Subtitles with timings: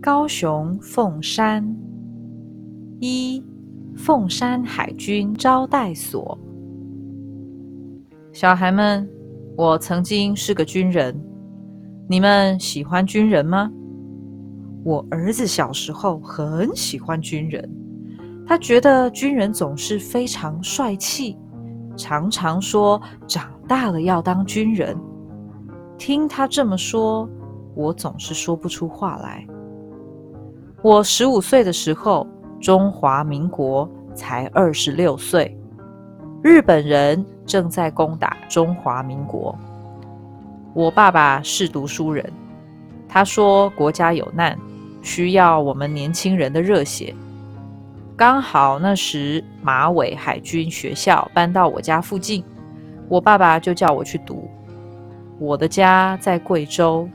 [0.00, 1.76] 高雄凤山
[3.00, 3.44] 一
[3.96, 6.38] 凤山海军招待所。
[8.32, 9.08] 小孩们，
[9.56, 11.20] 我曾经是个军人，
[12.08, 13.68] 你们喜欢军人吗？
[14.84, 17.68] 我儿子小时候很喜欢军人，
[18.46, 21.36] 他觉得军人总是非常帅气，
[21.96, 24.96] 常常说长大了要当军人。
[25.98, 27.28] 听他这么说。
[27.74, 29.46] 我总是说不出话来。
[30.80, 32.24] 我十五岁的时候，
[32.60, 35.58] 中华民国才二十六岁，
[36.40, 39.58] 日本人正在攻打中华民国。
[40.74, 42.24] 我爸爸是读书人，
[43.08, 44.56] 他说国家有难，
[45.02, 47.12] 需要我们年轻人的热血。
[48.16, 52.44] 刚好那时马尾海军学校搬到我家附近，
[53.08, 54.48] 我爸爸就叫我去读。
[55.40, 57.08] 我的家在贵州。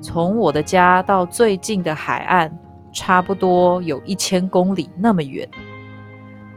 [0.00, 2.52] 从我的家到最近的海岸，
[2.96, 5.46] 差不多有一千公里那么远。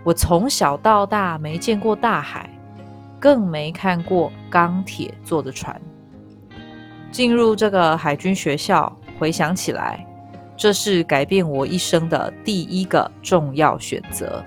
[0.05, 2.49] 我从小到大没见过大海，
[3.19, 5.79] 更没看过钢铁做的船。
[7.11, 10.07] 进入这个海军学校，回想起来，
[10.55, 14.41] 这是改变我一生的第一个重要选择。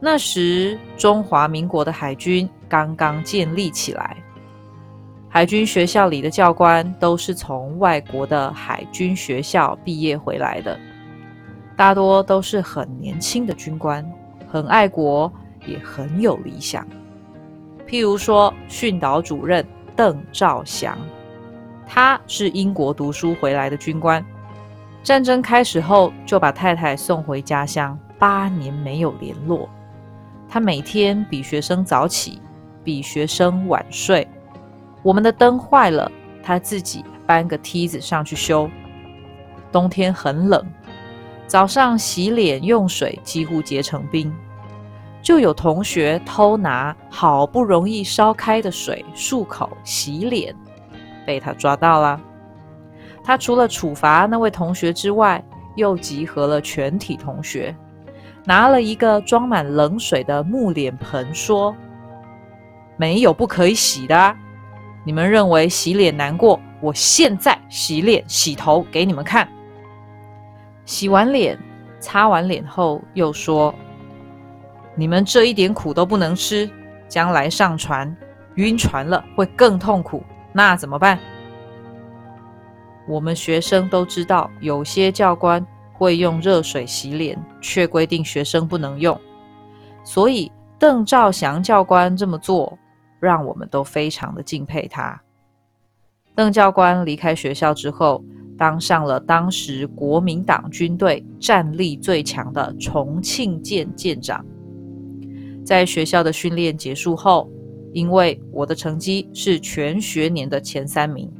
[0.00, 4.16] 那时，中华民国的海军刚刚建立起来。
[5.34, 10.78] 海军学校里的教官都是从外国的海军学校毕业回来的，
[11.74, 14.06] 大多都是很年轻的军官，
[14.46, 15.32] 很爱国，
[15.64, 16.86] 也很有理想。
[17.88, 19.66] 譬如说，训导主任
[19.96, 20.98] 邓兆祥，
[21.86, 24.22] 他是英国读书回来的军官，
[25.02, 29.66] 战争开始后就把太太送回家乡，八年没有联络。
[30.46, 32.38] 他每天比学生早起，
[32.84, 34.28] 比学生晚睡。
[35.02, 36.10] 我们的灯坏了，
[36.42, 38.70] 他自己搬个梯子上去修。
[39.70, 40.64] 冬天很冷，
[41.46, 44.32] 早上洗脸用水几乎结成冰，
[45.22, 50.54] 就有同学偷拿好不容易烧开的水漱口洗脸，
[51.26, 52.20] 被他抓到了。
[53.24, 55.42] 他除了处罚那位同学之外，
[55.74, 57.74] 又集合了全体同学，
[58.44, 61.74] 拿了一个装满冷水的木脸盆，说
[62.98, 64.36] ：“没有不可以洗的。”
[65.04, 66.60] 你们认为洗脸难过？
[66.80, 69.48] 我现在洗脸、洗头给你们看。
[70.84, 71.58] 洗完脸、
[72.00, 73.72] 擦完脸后，又说
[74.96, 76.68] ：“你们这一点苦都不能吃，
[77.08, 78.14] 将来上船
[78.56, 81.18] 晕船了会更痛苦，那怎么办？”
[83.08, 89.20] 我们学生都知道，有些教官会用热水洗脸，却规定学生不能用，
[90.04, 92.76] 所以邓兆祥教官这么做。
[93.26, 95.20] 让我们都非常的敬佩他。
[96.34, 98.24] 邓教官离开学校之后，
[98.58, 104.44] 当上了当时国民党军队战力最强的重庆舰舰长。
[105.64, 107.48] 在学校的训练结束后，
[107.92, 111.30] 因为我的成绩是全学年的前三名，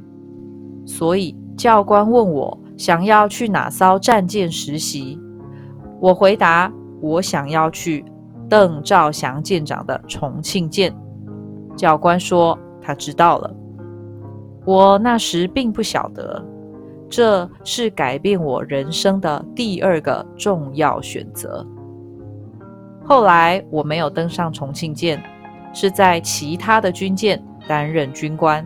[0.87, 5.19] 所以教官问我想要去哪艘战舰实习。
[6.01, 8.05] 我回答：我想要去
[8.49, 10.95] 邓兆祥舰长的重庆舰。
[11.77, 13.55] 教官说：“他知道了。”
[14.65, 16.41] 我那时并不晓得，
[17.11, 21.67] 这是改变我人生的第二个重要选择。
[23.05, 25.21] 后来我没有登上重庆舰，
[25.73, 28.65] 是在其他的军舰担任军官，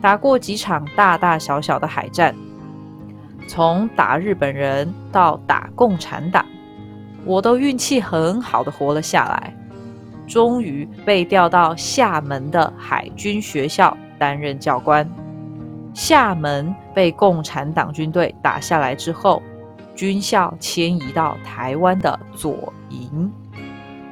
[0.00, 2.34] 打过几场大大小小的海战，
[3.46, 6.46] 从打日本人到打共产党，
[7.26, 9.54] 我都运气很好的活了下来。
[10.26, 15.08] 终于被调到厦门的海军学校担任教官。
[15.94, 19.42] 厦门被共产党军队打下来之后，
[19.94, 23.32] 军校迁移到台湾的左营，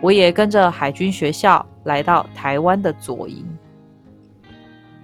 [0.01, 3.47] 我也跟着海军学校来到台湾的左营。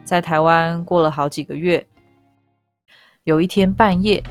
[0.04, 1.86] 在台湾过了好几个月，
[3.24, 4.22] 有一天半夜，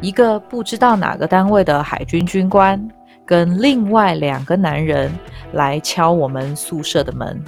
[0.00, 2.88] 一个不知道哪个单位的海军军官。
[3.26, 5.12] 跟另外两个男人
[5.52, 7.42] 来敲我们宿舍的门，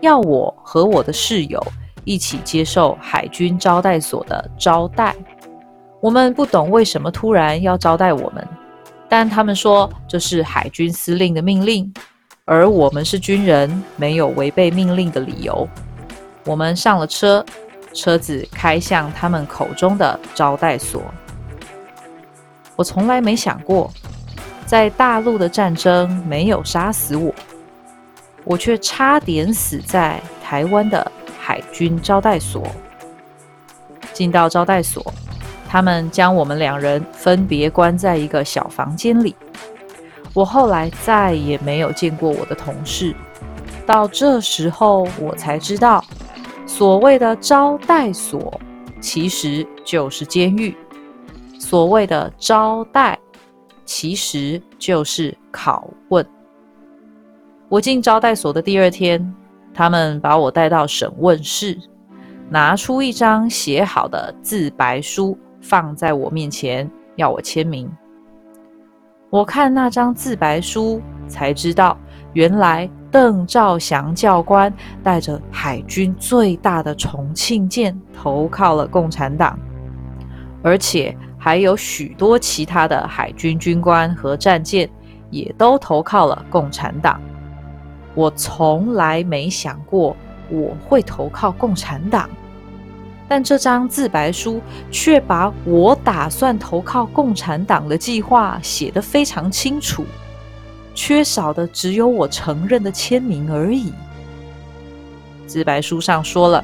[0.00, 1.60] 要我和我的室友
[2.04, 5.12] 一起接受海军招待所的招待。
[6.00, 8.46] 我们不懂为什么突然要招待我们，
[9.08, 11.92] 但他们说这是海军司令的命令，
[12.44, 15.68] 而我们是军人，没有违背命令的理由。
[16.44, 17.44] 我们上了车，
[17.92, 21.02] 车子开向他们口中的招待所。
[22.76, 23.90] 我从来没想过。
[24.72, 27.30] 在大陆的战争没有杀死我，
[28.42, 32.66] 我却差点死在台湾的海军招待所。
[34.14, 35.04] 进到招待所，
[35.68, 39.36] 他们将我们两人分别关在一个小房间里。
[40.32, 43.14] 我后来再也没有见过我的同事。
[43.84, 46.02] 到这时候，我才知道，
[46.66, 48.58] 所谓的招待所
[49.02, 50.72] 其实就是监狱；
[51.58, 53.18] 所谓的招待，
[53.84, 56.26] 其实就是拷问。
[57.68, 59.34] 我进招待所的第二天，
[59.72, 61.78] 他们把我带到审问室，
[62.50, 67.90] 拿出一张写好的自白书放在我面前，要我签名。
[69.30, 71.96] 我看那张自白书，才知道
[72.34, 74.70] 原来邓兆祥教官
[75.02, 79.58] 带着海军最大的重庆舰投靠了共产党，
[80.62, 84.88] 而且还有许多其他的海军军官和战舰
[85.28, 87.20] 也都投靠了共产党。
[88.14, 90.16] 我从来没想过
[90.48, 92.30] 我会投靠共产党。
[93.26, 94.60] 但这张自白书
[94.92, 100.04] 却把我打算投靠共产党的计划写得非常清楚，
[100.94, 103.92] 缺少的只有我承认的签名而已。
[105.46, 106.62] 自白书上说了，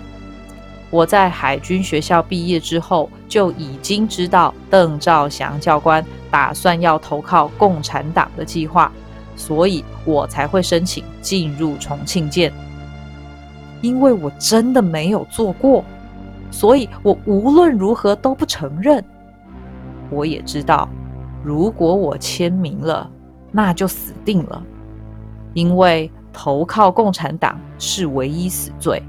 [0.90, 8.90] 我在海军学校毕业之后就已经知道邓兆祥教官打算要投靠共产党的计划，
[9.36, 12.52] 所以我才会申请进入重庆舰，
[13.82, 15.84] 因为我真的没有做过。
[16.50, 19.04] 所以我无论如何都不承认。
[20.10, 20.88] 我也知道，
[21.44, 23.10] 如果我签名了，
[23.52, 24.62] 那就死定了，
[25.52, 29.02] 因为投靠共产党是唯一死罪。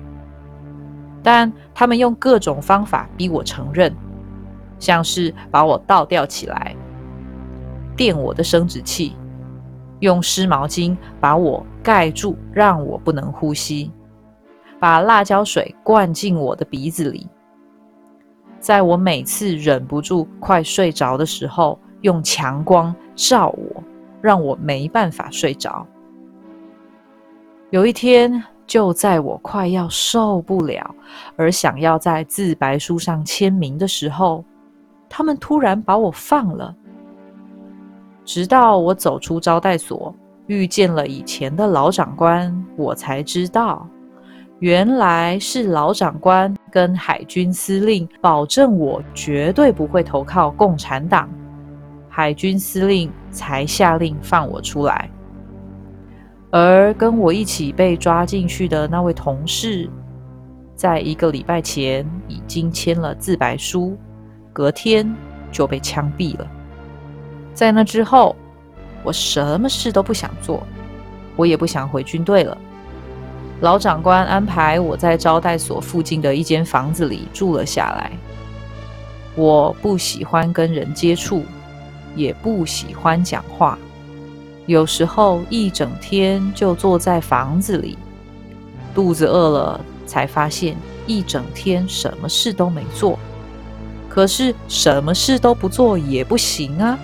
[1.22, 3.94] 但他们用各种方法逼我承认，
[4.80, 6.76] 像是把我倒吊起来，
[7.96, 9.16] 垫我的生殖器，
[10.00, 13.92] 用湿毛巾把我盖住，让我不能呼吸。
[14.80, 17.28] 把辣椒水灌进我的鼻子里，
[18.62, 23.84] 在我每次忍不住快睡着的时候，用强光照我，
[24.22, 25.86] 让我没办法睡着。
[27.72, 30.96] 有一天，就在我快要受不了
[31.36, 34.46] 而想要在自白书上签名的时候，
[35.10, 36.76] 他们突然把我放了。
[38.24, 40.14] 直到我走出招待所，
[40.46, 43.88] 遇见了以前的老长官，我才知道。
[44.60, 51.28] 原来是老长官跟海军司令保证我绝对不会投靠共产党，
[52.08, 55.10] 海军司令才下令放我出来。
[56.52, 59.90] 而跟我一起被抓进去的那位同事，
[60.76, 63.98] 在一个礼拜前已经签了自白书，
[64.52, 65.16] 隔天
[65.52, 66.48] 就被枪毙了。
[67.54, 68.36] 在那之后，
[69.04, 70.64] 我什么事都不想做，
[71.36, 72.58] 我也不想回军队了。
[73.62, 78.12] 老长官安排我在招待所附近的一间房子里住了下来。
[79.36, 81.44] 我不喜欢跟人接触，
[82.16, 83.78] 也不喜欢讲话，
[84.70, 87.98] 有时候一整天就坐在房子里，
[88.94, 90.78] 肚子饿了才发现
[91.08, 93.18] 一整天什么事都没做。
[94.08, 97.00] 可是什么事都不做也不行啊，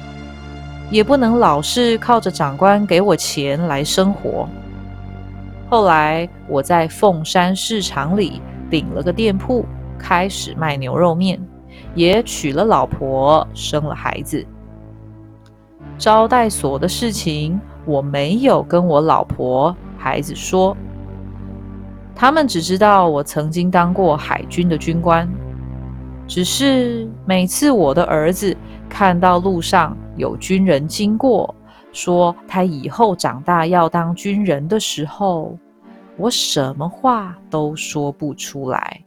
[0.91, 4.47] 也不能老是靠着长官给我钱来生活。
[5.67, 9.65] 后来我在凤山市场里顶了个店铺，
[9.97, 11.41] 开始卖牛肉面，
[11.95, 14.45] 也娶了老婆，生了孩子。
[15.97, 20.75] 招待所的事情我没有跟我老婆、孩子说，
[22.15, 25.29] 他们只知道我曾经当过海军的军官。
[26.27, 28.55] 只是每次我的儿子
[28.89, 31.53] 看到路上有军人经过，
[31.91, 35.55] 说他以后长大要当军人的时候，
[36.17, 39.01] 我什么话都说不出来。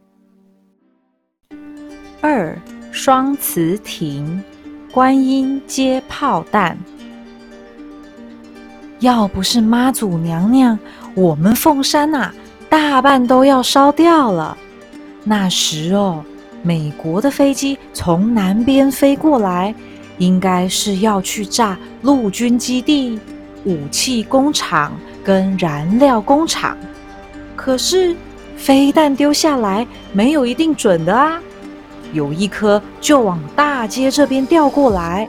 [2.20, 2.56] 二
[2.92, 4.42] 双词亭，
[4.92, 6.78] 观音接炮弹。
[9.00, 10.78] 要不是妈祖娘娘，
[11.14, 12.32] 我们凤山呐，
[12.68, 14.56] 大半都要烧掉了。
[15.24, 16.24] 那时哦，
[16.62, 19.74] 美国的飞机从南边飞过来。
[20.18, 23.20] 应该是要去炸陆军基地、
[23.64, 24.92] 武器工厂
[25.22, 26.76] 跟燃料工厂，
[27.54, 28.16] 可是
[28.56, 31.40] 飞弹丢下来没有一定准的啊！
[32.12, 35.28] 有一颗就往大街这边掉过来，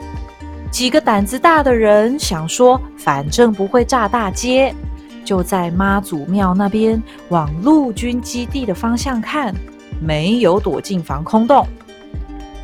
[0.70, 4.74] 几个胆子大的人想说，反正不会炸大街，
[5.24, 9.54] 就在妈祖庙那边往陆军基地的方向看，
[10.00, 11.66] 没有躲进防空洞。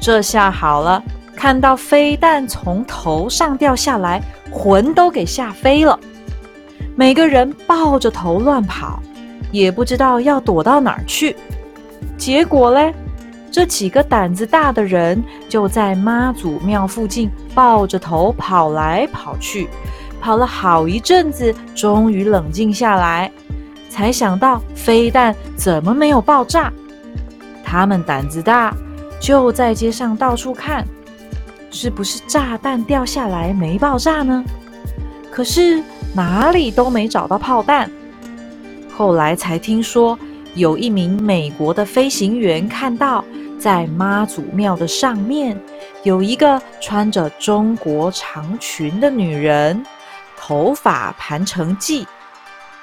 [0.01, 1.03] 这下好了。
[1.37, 6.01] 看到飞弹从头上掉下来，魂都给吓飞了。
[6.95, 9.03] 每个人抱着头乱跑，
[9.53, 11.37] 也不知道要躲到哪儿去。
[12.17, 12.95] 结果嘞，
[13.57, 19.67] 这几个胆子大的人就在妈祖庙附近抱着头跑来跑去，
[20.21, 23.33] 跑了好一阵子，终于冷静下来，
[23.89, 26.71] 才想到飞弹怎么没有爆炸。
[27.65, 28.77] 他们胆子大，
[29.19, 30.87] 就在街上到处看，
[31.71, 34.45] 是不是炸弹掉下来没爆炸呢？
[35.31, 35.83] 可是
[36.13, 37.91] 哪里都没找到炮弹。
[38.95, 40.19] 后来才听说，
[40.55, 43.25] 有一名美国的飞行员看到，
[43.59, 45.59] 在妈祖庙的上面
[46.03, 49.85] 有一个穿着中国长裙的女人，
[50.37, 52.07] 头发盘成髻。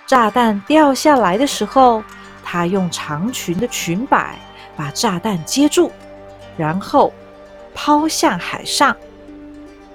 [0.06, 2.04] 炸弹掉下来的时候，
[2.44, 4.38] 她用长裙的裙摆
[4.76, 5.90] 把炸弹接住，
[6.58, 7.14] 然后
[7.74, 8.96] 抛向海上。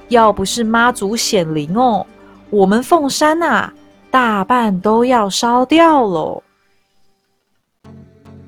[0.08, 2.06] 要不是妈祖显灵哦！
[2.48, 3.70] 我们凤山呐，
[4.10, 6.42] 大半都要烧掉喽。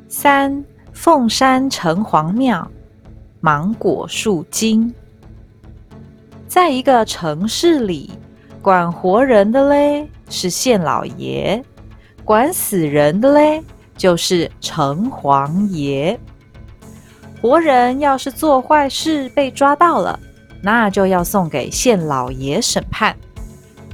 [0.09, 0.65] 三
[1.03, 2.71] 凤山城隍庙，
[3.41, 4.93] 芒果树精。
[6.47, 8.11] 在一个城市里，
[8.61, 11.65] 管活人的嘞是县老爷，
[12.23, 13.65] 管死人的嘞
[13.97, 16.21] 就是城隍爷。
[17.41, 20.21] 活人要是做坏事被抓到了，
[20.63, 23.17] 那就要送给县老爷审判。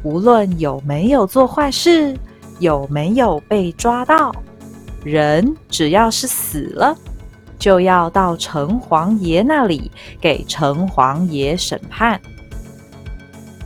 [0.02, 2.18] 无论有没有做坏事，
[2.58, 4.34] 有没有被抓到，
[5.06, 6.96] 人只要是死了，
[7.60, 9.88] 就要到城隍爷那里
[10.20, 12.20] 给城隍爷审判。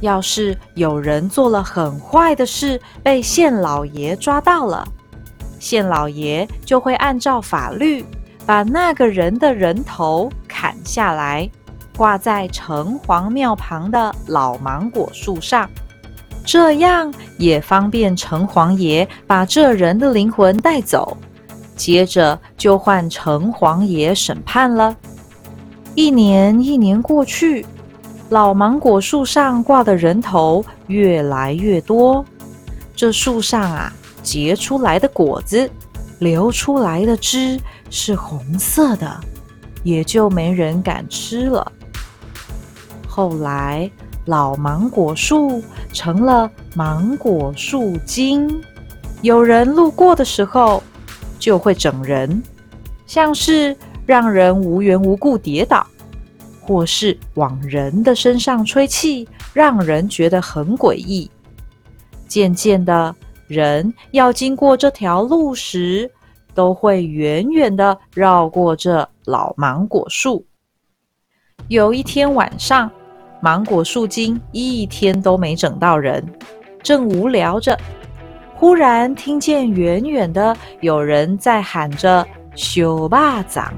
[0.02, 4.86] 要是有人做了很坏的事，被县老爷抓到了，
[5.58, 8.04] 县老爷就会按照法律
[8.44, 11.50] 把那个人的人头砍下来，
[11.96, 15.68] 挂在城隍庙旁的老芒果树上。
[16.42, 21.14] 这样也方便城隍爷把这人的灵魂带走，
[21.80, 24.94] 接着就换城隍爷审判了。
[25.94, 27.64] 一年一年过去，
[28.28, 32.22] 老芒果树上挂的人头越来越多，
[32.94, 33.90] 这树上啊
[34.22, 35.70] 结出来的果子、
[36.18, 37.58] 流出来的汁
[37.88, 39.18] 是红色的，
[39.82, 41.72] 也就没人敢吃了。
[43.08, 43.90] 后来。
[44.26, 45.62] 老芒果树
[45.94, 48.62] 成了芒果树精，
[49.22, 50.80] 有人路过的时候
[51.40, 52.40] 就会整人，
[53.04, 55.84] 像是让人无缘无故跌倒，
[56.60, 61.28] 或是往人的身上吹气，让人觉得很诡异。
[62.28, 63.12] 渐渐的，
[63.48, 66.08] 人要经过这条路时，
[66.54, 70.46] 都会远远的绕过这老芒果树。
[71.66, 72.88] 有一天晚上。
[73.42, 76.22] 芒果树精一天都没整到人，
[76.82, 77.74] 正无聊着，
[78.60, 83.72] 忽然听见远远的有人在喊着“修霸掌”。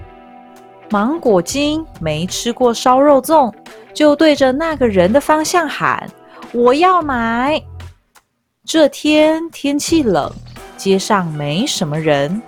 [0.91, 3.55] 芒果精没吃过烧肉粽，
[3.95, 6.05] 就对着那个人的方向喊
[6.53, 7.63] ：“我要买。”
[8.67, 10.29] 这天天气冷，
[10.77, 12.43] 街上没什么人，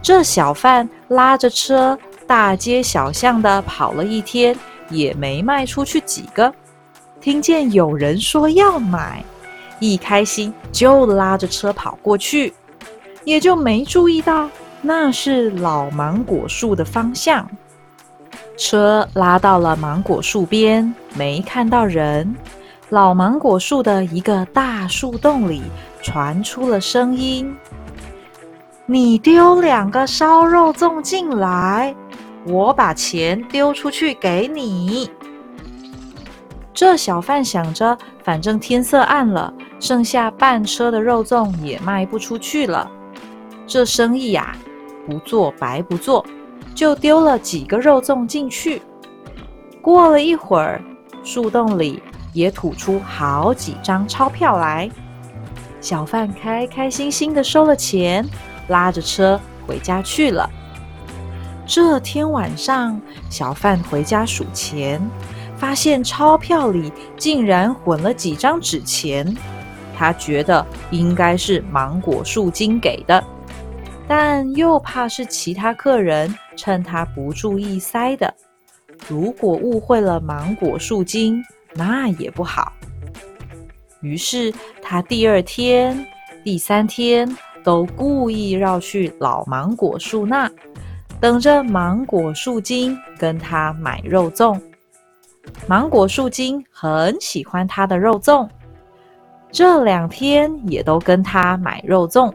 [0.00, 4.56] 这小贩拉着车大街小巷的跑了一天，
[4.90, 6.54] 也没卖出去几个。
[7.20, 9.24] 听见有人说要买，
[9.80, 12.54] 一开心就拉着车跑过去，
[13.24, 14.48] 也就没注意到
[14.80, 17.48] 那是老芒果树的方向。
[18.56, 22.36] 车拉到了芒果树边，没看到人。
[22.90, 25.62] 老芒果树的一个大树洞里
[26.02, 27.56] 传出了声音
[28.84, 31.94] ：“你丢两个烧肉粽进来，
[32.46, 35.08] 我把钱丢出去给你。”
[36.80, 42.90] 这小贩想着，反正天色暗了，剩下半车的肉粽也卖不出去了。
[43.66, 44.56] 这生意呀，
[45.06, 46.24] 不做白不做，
[46.74, 48.80] 就丢了几个肉粽进去。
[49.82, 50.80] 过了一会儿，
[51.22, 54.90] 树洞里也吐出好几张钞票来。
[55.82, 58.26] 小贩开开心心的收了钱，
[58.68, 60.48] 拉着车回家去了。
[61.66, 64.98] 这天晚上，小贩回家数钱。
[65.60, 69.36] 发现钞票里竟然混了几张纸钱，
[69.94, 73.22] 他觉得应该是芒果树精给的，
[74.08, 78.34] 但又怕是其他客人趁他不注意塞的。
[79.06, 82.72] 如果误会了芒果树精，那也不好。
[84.00, 84.50] 于是
[84.80, 86.06] 他第二天、
[86.42, 87.28] 第三天
[87.62, 90.50] 都故意绕去老芒果树那，
[91.20, 94.58] 等着芒果树精跟他买肉粽。
[95.66, 98.48] 芒果树精很喜欢他的肉粽，
[99.50, 102.32] 这两天也都跟他买肉粽。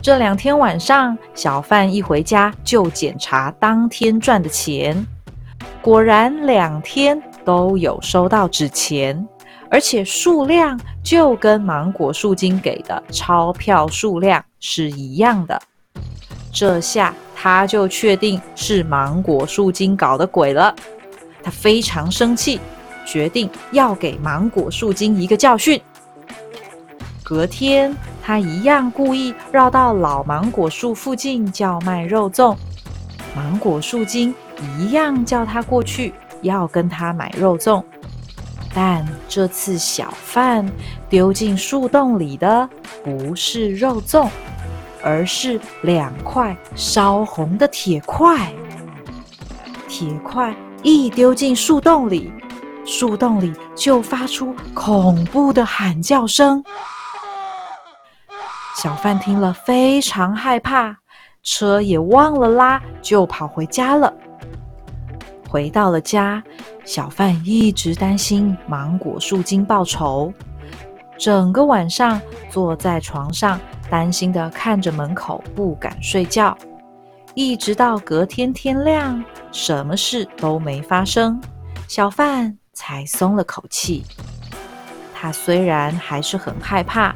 [0.00, 5.06] 这两天晚上，小贩一回家就检查当天赚的钱，
[5.80, 9.26] 果然两天都有收到纸钱，
[9.70, 15.60] 而且数量就跟芒果树精给的钞票数量是一样的。
[16.52, 20.74] 这下他就确定是芒果树精搞的鬼了，
[21.42, 22.60] 他非常生气，
[23.04, 25.80] 决定要给芒果树精一个教训。
[27.22, 32.56] 隔天，他一样故意绕到老芒果树附近叫卖肉粽。
[33.34, 34.34] 芒果树精
[34.78, 37.82] 一样叫他过去，要跟他买肉粽。
[38.74, 40.66] 但这次小贩
[41.08, 42.68] 丢进树洞里的
[43.04, 44.28] 不是肉粽，
[45.02, 48.52] 而是两块烧红的铁块。
[49.88, 52.32] 铁块一丢进树洞里，
[52.84, 56.62] 树洞里就发出恐怖的喊叫声。
[58.76, 60.96] 小贩听了非常害怕，
[61.44, 64.12] 车也忘了拉，就跑回家了。
[65.48, 66.42] 回到了家，
[66.84, 70.32] 小贩一直担心芒果树精报仇，
[71.16, 72.20] 整个晚上
[72.50, 76.56] 坐在床上，担心的看着门口，不敢睡觉。
[77.34, 81.40] 一直到隔天天亮，什么事都没发生，
[81.86, 84.02] 小贩才松了口气。
[85.14, 87.14] 他虽然还是很害怕。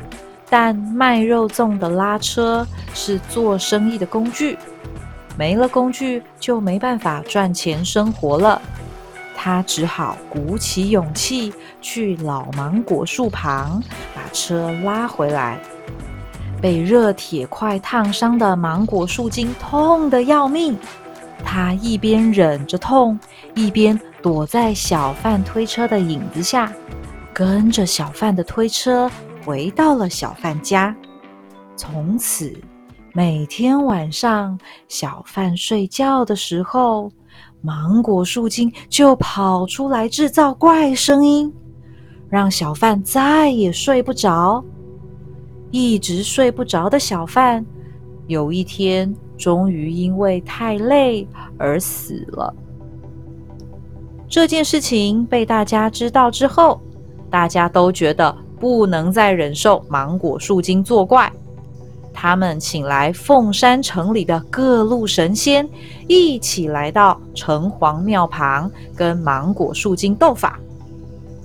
[0.49, 2.65] 但卖肉粽的拉车
[2.95, 4.57] 是做生意的工具，
[5.37, 8.63] 没了工具就没办法赚钱生活了。
[9.35, 11.53] 他只好鼓起勇气
[11.83, 13.83] 去老芒果树旁
[14.15, 15.59] 把车拉回来。
[16.63, 20.79] 被热铁块烫伤的芒果树精痛得要命，
[21.45, 23.19] 他一边忍着痛，
[23.55, 26.73] 一边躲在小贩推车的影子下，
[27.33, 29.11] 跟着小贩的推车。
[29.45, 30.93] 回到了小贩家，
[31.77, 32.53] 从此
[33.15, 37.13] 每天晚上小贩睡觉的时候，
[37.63, 41.55] 芒果树精就跑出来制造怪声音，
[42.29, 44.65] 让小贩再也睡不着。
[45.71, 47.65] 一直睡不着的小贩，
[48.27, 51.27] 有一天终于因为太累
[51.59, 52.55] 而死了。
[54.29, 56.81] 这件事情被大家知道之后，
[57.31, 58.37] 大家都觉得。
[58.59, 61.31] 不能再忍受芒果树精作怪，
[62.11, 65.69] 他们请来凤山城里的各路神仙，
[66.09, 70.59] 一起来到城隍庙旁跟芒果树精斗法，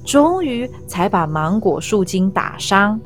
[0.05, 2.97] 终于才把芒果树精打伤。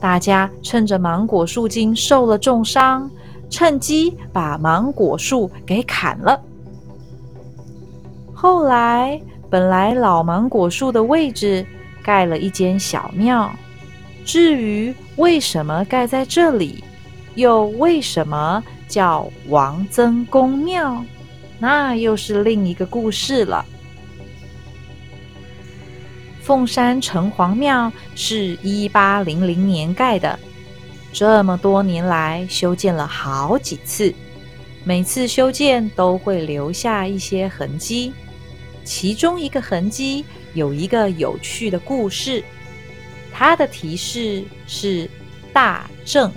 [0.00, 3.10] 大家趁着芒果树精受了重伤，
[3.50, 6.40] 趁机把芒果树给砍了。
[8.34, 11.66] 后来，本来老芒果树的位置。
[12.00, 13.52] 盖了一间小庙，
[14.24, 16.82] 至于为什么盖在这里，
[17.34, 21.04] 又为什么叫王曾公庙，
[21.58, 23.62] 那又是另一个故事了。
[26.40, 30.38] 凤山城隍庙是一八零零年盖的，
[31.18, 34.14] 这么多年来修建了好几次，
[34.84, 38.12] 每次修建都会留下一些痕迹，
[38.84, 40.24] 其中一个痕迹。
[40.54, 42.40] 有一个有趣的故事，
[43.32, 45.10] 它的提示是
[45.52, 46.32] 大正。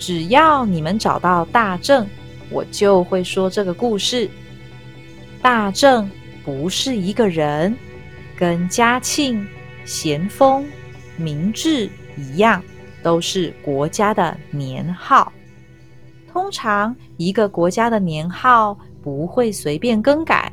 [0.00, 2.08] 只要你们找到大正，
[2.50, 4.28] 我就会说这个故事。
[5.40, 6.10] 大正
[6.44, 7.76] 不是一个人，
[8.36, 9.46] 跟嘉庆、
[9.84, 10.66] 咸丰、
[11.16, 12.60] 明治一样，
[13.04, 15.30] 都是国家的年号。
[16.32, 20.50] 通常一个国家的年号不会随便更改。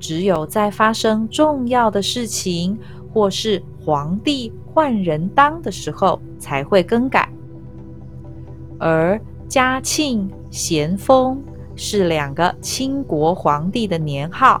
[0.00, 2.78] 只有在发生重要的事情，
[3.12, 7.28] 或是皇帝换人当的时候，才会更改。
[8.78, 11.40] 而嘉庆、咸丰
[11.76, 14.60] 是两个清国皇帝的年号，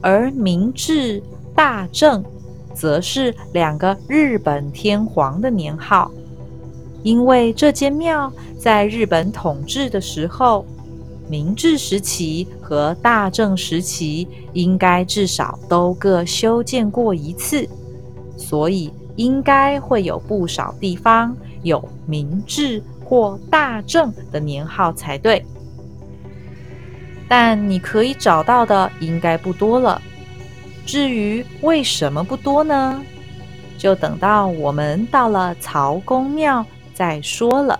[0.00, 1.22] 而明治、
[1.54, 2.24] 大正
[2.72, 6.10] 则是两个日本天皇的年号。
[7.02, 10.64] 因为这间庙在日本统治的时候。
[11.28, 17.68] 明治时期和大正时期应该至少都各修建过一次，
[18.36, 25.44] 所以应该会有不少地方有明治或大正的年号才对。
[27.26, 30.00] 但你可以找到的应该不多了。
[30.86, 33.02] 至于为什么不多呢？
[33.76, 36.64] 就等到我们到了曹公庙
[36.96, 37.78] 再说了。